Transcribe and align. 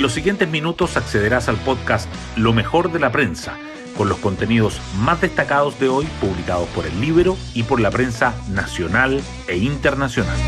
En 0.00 0.02
los 0.02 0.14
siguientes 0.14 0.48
minutos 0.48 0.96
accederás 0.96 1.50
al 1.50 1.58
podcast 1.58 2.08
Lo 2.34 2.54
mejor 2.54 2.90
de 2.90 2.98
la 2.98 3.12
prensa, 3.12 3.58
con 3.98 4.08
los 4.08 4.16
contenidos 4.16 4.80
más 5.00 5.20
destacados 5.20 5.78
de 5.78 5.90
hoy 5.90 6.06
publicados 6.22 6.66
por 6.70 6.86
el 6.86 6.98
libro 7.02 7.36
y 7.52 7.64
por 7.64 7.80
la 7.80 7.90
prensa 7.90 8.34
nacional 8.48 9.20
e 9.46 9.58
internacional. 9.58 10.38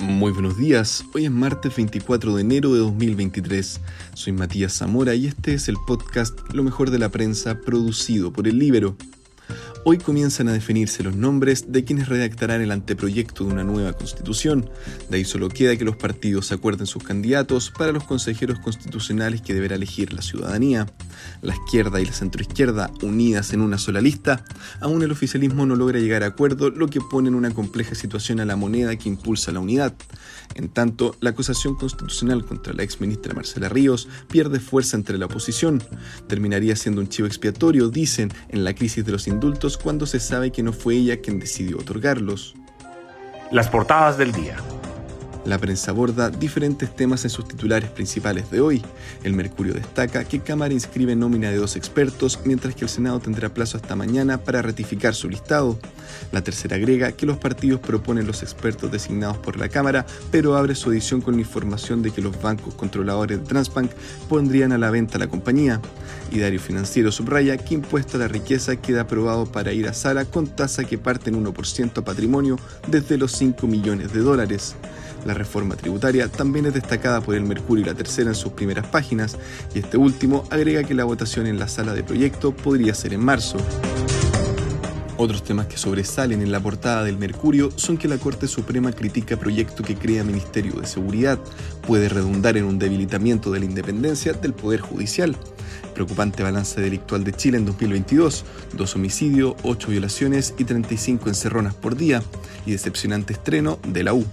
Muy 0.00 0.32
buenos 0.32 0.58
días, 0.58 1.04
hoy 1.14 1.26
es 1.26 1.30
martes 1.30 1.76
24 1.76 2.34
de 2.34 2.40
enero 2.40 2.74
de 2.74 2.80
2023. 2.80 3.80
Soy 4.14 4.32
Matías 4.32 4.72
Zamora 4.72 5.14
y 5.14 5.28
este 5.28 5.54
es 5.54 5.68
el 5.68 5.76
podcast 5.86 6.36
Lo 6.52 6.64
mejor 6.64 6.90
de 6.90 6.98
la 6.98 7.10
prensa 7.10 7.60
producido 7.60 8.32
por 8.32 8.48
el 8.48 8.58
Libero. 8.58 8.96
Hoy 9.82 9.96
comienzan 9.96 10.48
a 10.48 10.52
definirse 10.52 11.02
los 11.02 11.16
nombres 11.16 11.72
de 11.72 11.84
quienes 11.84 12.10
redactarán 12.10 12.60
el 12.60 12.70
anteproyecto 12.70 13.44
de 13.44 13.52
una 13.54 13.64
nueva 13.64 13.94
constitución. 13.94 14.68
De 15.08 15.16
ahí 15.16 15.24
solo 15.24 15.48
queda 15.48 15.74
que 15.76 15.86
los 15.86 15.96
partidos 15.96 16.52
acuerden 16.52 16.86
sus 16.86 17.02
candidatos 17.02 17.70
para 17.70 17.90
los 17.90 18.04
consejeros 18.04 18.58
constitucionales 18.58 19.40
que 19.40 19.54
deberá 19.54 19.76
elegir 19.76 20.12
la 20.12 20.20
ciudadanía. 20.20 20.86
La 21.42 21.54
izquierda 21.54 22.00
y 22.00 22.06
la 22.06 22.12
centroizquierda 22.12 22.90
unidas 23.02 23.52
en 23.52 23.60
una 23.60 23.78
sola 23.78 24.00
lista, 24.00 24.44
aún 24.80 25.02
el 25.02 25.10
oficialismo 25.10 25.66
no 25.66 25.76
logra 25.76 25.98
llegar 25.98 26.22
a 26.22 26.26
acuerdo, 26.26 26.70
lo 26.70 26.88
que 26.88 27.00
pone 27.00 27.28
en 27.28 27.34
una 27.34 27.50
compleja 27.52 27.94
situación 27.94 28.40
a 28.40 28.44
la 28.44 28.56
moneda 28.56 28.96
que 28.96 29.08
impulsa 29.08 29.52
la 29.52 29.60
unidad. 29.60 29.94
En 30.54 30.68
tanto, 30.68 31.16
la 31.20 31.30
acusación 31.30 31.76
constitucional 31.76 32.44
contra 32.44 32.72
la 32.72 32.82
ex 32.82 33.00
ministra 33.00 33.34
Marcela 33.34 33.68
Ríos 33.68 34.08
pierde 34.28 34.60
fuerza 34.60 34.96
entre 34.96 35.18
la 35.18 35.26
oposición. 35.26 35.82
Terminaría 36.26 36.76
siendo 36.76 37.00
un 37.00 37.08
chivo 37.08 37.26
expiatorio, 37.26 37.88
dicen, 37.88 38.32
en 38.48 38.64
la 38.64 38.74
crisis 38.74 39.04
de 39.04 39.12
los 39.12 39.28
indultos 39.28 39.78
cuando 39.78 40.06
se 40.06 40.20
sabe 40.20 40.50
que 40.50 40.62
no 40.62 40.72
fue 40.72 40.96
ella 40.96 41.20
quien 41.20 41.38
decidió 41.38 41.78
otorgarlos. 41.78 42.54
Las 43.50 43.68
portadas 43.68 44.16
del 44.18 44.32
día. 44.32 44.56
La 45.50 45.58
prensa 45.58 45.90
aborda 45.90 46.30
diferentes 46.30 46.94
temas 46.94 47.24
en 47.24 47.30
sus 47.30 47.48
titulares 47.48 47.90
principales 47.90 48.52
de 48.52 48.60
hoy. 48.60 48.84
El 49.24 49.32
Mercurio 49.32 49.74
destaca 49.74 50.22
que 50.22 50.38
Cámara 50.38 50.72
inscribe 50.72 51.16
nómina 51.16 51.50
de 51.50 51.56
dos 51.56 51.74
expertos, 51.74 52.38
mientras 52.44 52.76
que 52.76 52.84
el 52.84 52.88
Senado 52.88 53.18
tendrá 53.18 53.52
plazo 53.52 53.76
hasta 53.76 53.96
mañana 53.96 54.38
para 54.38 54.62
ratificar 54.62 55.12
su 55.12 55.28
listado. 55.28 55.76
La 56.30 56.44
tercera 56.44 56.76
agrega 56.76 57.10
que 57.10 57.26
los 57.26 57.36
partidos 57.36 57.80
proponen 57.80 58.28
los 58.28 58.44
expertos 58.44 58.92
designados 58.92 59.38
por 59.38 59.58
la 59.58 59.68
Cámara, 59.68 60.06
pero 60.30 60.56
abre 60.56 60.76
su 60.76 60.92
edición 60.92 61.20
con 61.20 61.34
la 61.34 61.40
información 61.40 62.00
de 62.00 62.12
que 62.12 62.22
los 62.22 62.40
bancos 62.40 62.74
controladores 62.74 63.40
de 63.40 63.44
Transbank 63.44 63.90
pondrían 64.28 64.70
a 64.70 64.78
la 64.78 64.92
venta 64.92 65.18
la 65.18 65.26
compañía. 65.26 65.80
Y 66.30 66.36
Diario 66.36 66.60
Financiero 66.60 67.10
subraya 67.10 67.56
que 67.56 67.74
impuesto 67.74 68.18
a 68.18 68.20
la 68.20 68.28
riqueza 68.28 68.76
queda 68.76 69.00
aprobado 69.00 69.46
para 69.46 69.72
ir 69.72 69.88
a 69.88 69.94
Sara 69.94 70.26
con 70.26 70.46
tasa 70.46 70.84
que 70.84 70.96
parte 70.96 71.30
en 71.30 71.44
1% 71.44 71.98
a 71.98 72.04
patrimonio 72.04 72.56
desde 72.86 73.18
los 73.18 73.32
5 73.32 73.66
millones 73.66 74.12
de 74.12 74.20
dólares. 74.20 74.76
La 75.24 75.34
reforma 75.34 75.76
tributaria 75.76 76.28
también 76.28 76.66
es 76.66 76.74
destacada 76.74 77.20
por 77.20 77.34
el 77.34 77.44
Mercurio 77.44 77.84
y 77.84 77.88
la 77.88 77.94
Tercera 77.94 78.30
en 78.30 78.34
sus 78.34 78.52
primeras 78.52 78.86
páginas, 78.86 79.36
y 79.74 79.80
este 79.80 79.96
último 79.96 80.44
agrega 80.50 80.84
que 80.84 80.94
la 80.94 81.04
votación 81.04 81.46
en 81.46 81.58
la 81.58 81.68
sala 81.68 81.92
de 81.92 82.02
proyecto 82.02 82.52
podría 82.52 82.94
ser 82.94 83.12
en 83.12 83.20
marzo. 83.20 83.58
Otros 85.22 85.44
temas 85.44 85.66
que 85.66 85.76
sobresalen 85.76 86.40
en 86.40 86.50
la 86.50 86.60
portada 86.60 87.04
del 87.04 87.18
Mercurio 87.18 87.70
son 87.76 87.98
que 87.98 88.08
la 88.08 88.16
Corte 88.16 88.48
Suprema 88.48 88.90
critica 88.90 89.36
proyecto 89.36 89.82
que 89.82 89.94
crea 89.94 90.24
Ministerio 90.24 90.80
de 90.80 90.86
Seguridad, 90.86 91.38
puede 91.86 92.08
redundar 92.08 92.56
en 92.56 92.64
un 92.64 92.78
debilitamiento 92.78 93.50
de 93.50 93.58
la 93.58 93.66
independencia 93.66 94.32
del 94.32 94.54
Poder 94.54 94.80
Judicial. 94.80 95.36
Preocupante 95.92 96.42
balance 96.42 96.80
delictual 96.80 97.22
de 97.22 97.34
Chile 97.34 97.58
en 97.58 97.66
2022, 97.66 98.46
dos 98.72 98.96
homicidios, 98.96 99.56
ocho 99.62 99.88
violaciones 99.88 100.54
y 100.56 100.64
35 100.64 101.28
encerronas 101.28 101.74
por 101.74 101.96
día, 101.96 102.22
y 102.64 102.70
decepcionante 102.72 103.34
estreno 103.34 103.78
de 103.86 104.04
la 104.04 104.14
U. 104.14 104.24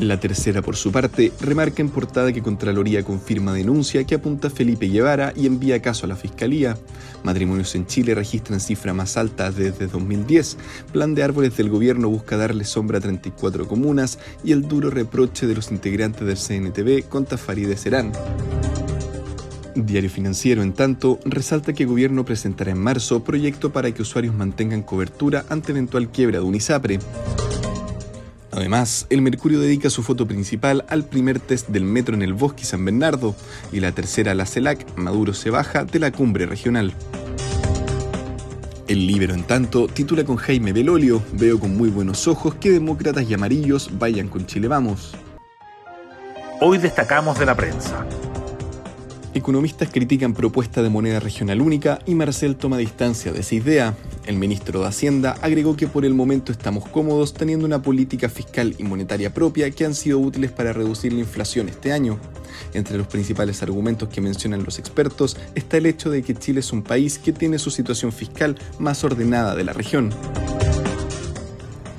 La 0.00 0.18
tercera, 0.18 0.62
por 0.62 0.76
su 0.76 0.90
parte, 0.90 1.30
remarca 1.42 1.82
en 1.82 1.90
portada 1.90 2.32
que 2.32 2.40
Contraloría 2.40 3.04
confirma 3.04 3.52
denuncia 3.52 4.04
que 4.04 4.14
apunta 4.14 4.48
a 4.48 4.50
Felipe 4.50 4.88
Guevara 4.88 5.34
y 5.36 5.44
envía 5.44 5.82
caso 5.82 6.06
a 6.06 6.08
la 6.08 6.16
Fiscalía. 6.16 6.74
Matrimonios 7.22 7.74
en 7.74 7.86
Chile 7.86 8.14
registran 8.14 8.60
cifra 8.60 8.94
más 8.94 9.18
alta 9.18 9.52
desde 9.52 9.88
2010. 9.88 10.56
Plan 10.90 11.14
de 11.14 11.22
árboles 11.22 11.54
del 11.58 11.68
gobierno 11.68 12.08
busca 12.08 12.38
darle 12.38 12.64
sombra 12.64 12.96
a 12.96 13.02
34 13.02 13.68
comunas 13.68 14.18
y 14.42 14.52
el 14.52 14.62
duro 14.62 14.88
reproche 14.88 15.46
de 15.46 15.54
los 15.54 15.70
integrantes 15.70 16.26
del 16.26 16.38
CNTV 16.38 17.06
contra 17.06 17.36
Farideh 17.36 17.76
Serán. 17.76 18.12
Diario 19.74 20.08
Financiero, 20.08 20.62
en 20.62 20.72
tanto, 20.72 21.20
resalta 21.26 21.74
que 21.74 21.82
el 21.82 21.90
gobierno 21.90 22.24
presentará 22.24 22.70
en 22.70 22.78
marzo 22.78 23.22
proyecto 23.22 23.70
para 23.70 23.92
que 23.92 24.00
usuarios 24.00 24.34
mantengan 24.34 24.82
cobertura 24.82 25.44
ante 25.50 25.72
eventual 25.72 26.08
quiebra 26.08 26.38
de 26.38 26.44
Unisapre. 26.46 27.00
Además, 28.60 29.06
el 29.08 29.22
Mercurio 29.22 29.58
dedica 29.58 29.88
su 29.88 30.02
foto 30.02 30.28
principal 30.28 30.84
al 30.88 31.04
primer 31.04 31.40
test 31.40 31.68
del 31.68 31.84
metro 31.84 32.14
en 32.14 32.20
el 32.20 32.34
Bosque 32.34 32.66
San 32.66 32.84
Bernardo 32.84 33.34
y 33.72 33.80
la 33.80 33.92
tercera 33.92 34.32
a 34.32 34.34
la 34.34 34.44
CELAC, 34.44 34.98
Maduro 34.98 35.32
se 35.32 35.48
baja 35.48 35.86
de 35.86 35.98
la 35.98 36.12
cumbre 36.12 36.44
regional. 36.44 36.92
El 38.86 39.06
Libero, 39.06 39.32
en 39.32 39.44
tanto, 39.44 39.88
titula 39.88 40.24
con 40.24 40.36
Jaime 40.36 40.74
Belolio, 40.74 41.22
veo 41.32 41.58
con 41.58 41.74
muy 41.74 41.88
buenos 41.88 42.28
ojos 42.28 42.54
que 42.56 42.70
demócratas 42.70 43.30
y 43.30 43.32
amarillos 43.32 43.88
vayan 43.98 44.28
con 44.28 44.44
Chile 44.44 44.68
Vamos. 44.68 45.16
Hoy 46.60 46.76
destacamos 46.76 47.38
de 47.38 47.46
la 47.46 47.54
prensa. 47.54 48.04
Economistas 49.40 49.88
critican 49.90 50.34
propuesta 50.34 50.82
de 50.82 50.90
moneda 50.90 51.18
regional 51.18 51.62
única 51.62 52.00
y 52.04 52.14
Marcel 52.14 52.56
toma 52.56 52.76
distancia 52.76 53.32
de 53.32 53.40
esa 53.40 53.54
idea. 53.54 53.96
El 54.26 54.36
ministro 54.36 54.80
de 54.80 54.86
Hacienda 54.88 55.34
agregó 55.40 55.76
que 55.76 55.86
por 55.86 56.04
el 56.04 56.12
momento 56.12 56.52
estamos 56.52 56.86
cómodos 56.86 57.32
teniendo 57.32 57.64
una 57.64 57.80
política 57.80 58.28
fiscal 58.28 58.74
y 58.76 58.82
monetaria 58.82 59.32
propia 59.32 59.70
que 59.70 59.86
han 59.86 59.94
sido 59.94 60.18
útiles 60.18 60.52
para 60.52 60.74
reducir 60.74 61.14
la 61.14 61.20
inflación 61.20 61.70
este 61.70 61.90
año. 61.90 62.20
Entre 62.74 62.98
los 62.98 63.06
principales 63.06 63.62
argumentos 63.62 64.10
que 64.10 64.20
mencionan 64.20 64.62
los 64.62 64.78
expertos 64.78 65.38
está 65.54 65.78
el 65.78 65.86
hecho 65.86 66.10
de 66.10 66.22
que 66.22 66.34
Chile 66.34 66.60
es 66.60 66.70
un 66.70 66.82
país 66.82 67.18
que 67.18 67.32
tiene 67.32 67.58
su 67.58 67.70
situación 67.70 68.12
fiscal 68.12 68.58
más 68.78 69.04
ordenada 69.04 69.56
de 69.56 69.64
la 69.64 69.72
región. 69.72 70.10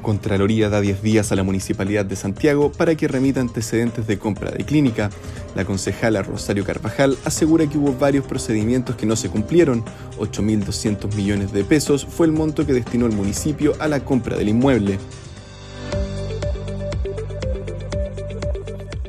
Contraloría 0.02 0.70
da 0.70 0.82
10 0.82 1.04
días 1.04 1.32
a 1.32 1.36
la 1.36 1.44
Municipalidad 1.44 2.06
de 2.06 2.16
Santiago 2.16 2.72
para 2.72 2.96
que 2.96 3.08
remita 3.08 3.40
antecedentes 3.40 4.08
de 4.08 4.18
compra 4.18 4.50
de 4.50 4.64
clínica. 4.66 5.12
La 5.56 5.64
concejala 5.64 6.24
Rosario 6.24 6.66
Carvajal 6.66 7.18
asegura 7.24 7.68
que 7.68 7.78
hubo 7.78 7.94
varios 7.94 8.26
procedimientos 8.26 8.96
que 8.96 9.06
no 9.06 9.16
se 9.16 9.30
cumplieron. 9.30 9.86
8.200 10.18 11.14
millones 11.16 11.52
de 11.52 11.64
pesos 11.64 12.06
fue 12.06 12.26
el 12.26 12.34
monto 12.34 12.66
que 12.66 12.74
destinó 12.74 13.06
el 13.06 13.14
municipio 13.14 13.74
a 13.80 13.88
la 13.88 14.04
compra 14.04 14.38
del 14.38 14.50
inmueble. 14.50 14.98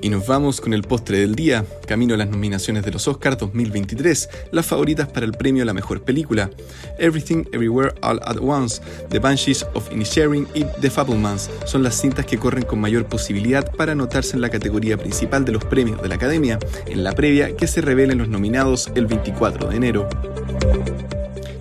Y 0.02 0.10
nos 0.10 0.26
vamos 0.26 0.60
con 0.60 0.74
el 0.74 0.82
postre 0.82 1.20
del 1.20 1.36
día, 1.36 1.64
camino 1.86 2.14
a 2.14 2.16
las 2.16 2.28
nominaciones 2.28 2.84
de 2.84 2.90
los 2.90 3.06
Oscars 3.06 3.38
2023, 3.38 4.28
las 4.50 4.66
favoritas 4.66 5.06
para 5.06 5.24
el 5.24 5.32
premio 5.32 5.62
a 5.62 5.66
la 5.66 5.72
mejor 5.72 6.02
película, 6.02 6.50
Everything 6.98 7.44
Everywhere 7.52 7.94
All 8.02 8.20
at 8.24 8.38
Once, 8.40 8.82
The 9.10 9.20
Banshees 9.20 9.64
of 9.74 9.92
Inisherin 9.92 10.48
y 10.54 10.64
The 10.80 10.90
Fablemans 10.90 11.48
son 11.66 11.84
las 11.84 12.00
cintas 12.00 12.26
que 12.26 12.36
corren 12.36 12.64
con 12.64 12.80
mayor 12.80 13.06
posibilidad 13.06 13.70
para 13.76 13.92
anotarse 13.92 14.34
en 14.34 14.40
la 14.40 14.50
categoría 14.50 14.96
principal 14.96 15.44
de 15.44 15.52
los 15.52 15.64
premios 15.64 16.02
de 16.02 16.08
la 16.08 16.16
Academia, 16.16 16.58
en 16.86 17.04
la 17.04 17.12
previa 17.12 17.56
que 17.56 17.68
se 17.68 17.80
revelen 17.80 18.18
los 18.18 18.28
nominados 18.28 18.90
el 18.96 19.06
24 19.06 19.68
de 19.68 19.76
enero. 19.76 20.08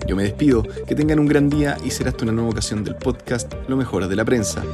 Yo 0.08 0.16
me 0.16 0.24
despido, 0.24 0.64
que 0.88 0.96
tengan 0.96 1.20
un 1.20 1.26
gran 1.26 1.48
día 1.48 1.78
y 1.84 1.90
será 1.90 2.10
hasta 2.10 2.24
una 2.24 2.32
nueva 2.32 2.50
ocasión 2.50 2.82
del 2.82 2.96
podcast 2.96 3.54
Lo 3.68 3.76
mejor 3.76 4.08
de 4.08 4.16
la 4.16 4.24
prensa. 4.24 4.64